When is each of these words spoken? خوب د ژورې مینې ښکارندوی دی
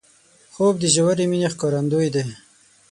خوب 0.53 0.75
د 0.79 0.85
ژورې 0.95 1.25
مینې 1.31 1.49
ښکارندوی 1.53 2.07
دی 2.15 2.23